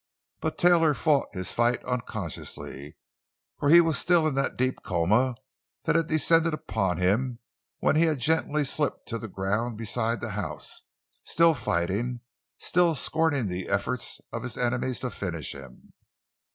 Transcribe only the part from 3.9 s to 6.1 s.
still in that deep coma that had